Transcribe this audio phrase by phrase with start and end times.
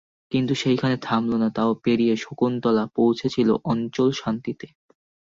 [0.31, 4.67] কিন্তু সেইখানেই থামল না, তাও পেরিয়ে শকুন্তলা পৌঁচেছিল অচঞ্চল শান্তিতে।